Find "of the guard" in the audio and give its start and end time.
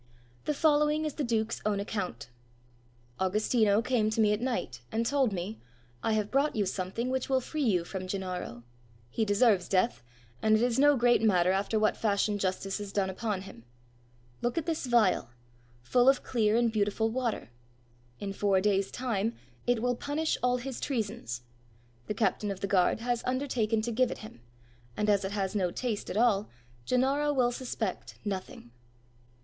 22.49-23.01